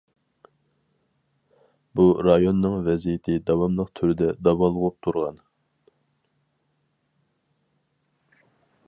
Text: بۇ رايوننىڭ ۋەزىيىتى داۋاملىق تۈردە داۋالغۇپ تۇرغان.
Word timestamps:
بۇ 1.99 2.05
رايوننىڭ 2.27 2.77
ۋەزىيىتى 2.87 3.35
داۋاملىق 3.51 3.93
تۈردە 4.01 4.31
داۋالغۇپ 4.49 4.97
تۇرغان. 5.09 5.39